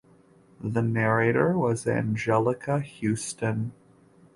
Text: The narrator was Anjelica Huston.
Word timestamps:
The 0.59 0.81
narrator 0.81 1.55
was 1.55 1.85
Anjelica 1.85 2.83
Huston. 2.83 3.71